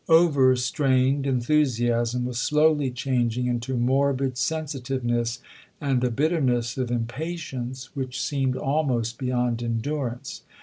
[0.09, 5.37] Overstrained enthusiasm was slowly changing into morbid sensitiveness
[5.79, 10.41] and a bitterness of im patience which seemed almost beyond endui'ance.